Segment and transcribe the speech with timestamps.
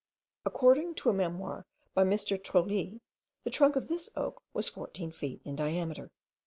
[0.45, 1.63] According to a memoir
[1.93, 2.09] by M.
[2.17, 3.01] Traullee,
[3.43, 6.09] the trunk of this oak was 14 feet in diameter.)